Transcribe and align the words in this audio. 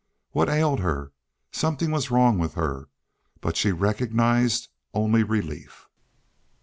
What 0.31 0.49
ailed 0.49 0.79
her? 0.79 1.11
Something 1.51 1.91
was 1.91 2.09
wrong 2.09 2.39
with 2.39 2.55
her, 2.55 2.89
but 3.39 3.55
she 3.55 3.71
recognized 3.71 4.67
only 4.95 5.21
relief. 5.21 5.87